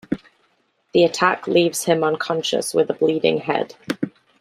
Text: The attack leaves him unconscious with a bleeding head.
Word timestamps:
The 0.95 1.03
attack 1.03 1.45
leaves 1.47 1.83
him 1.83 2.03
unconscious 2.03 2.73
with 2.73 2.89
a 2.89 2.93
bleeding 2.95 3.37
head. 3.37 3.75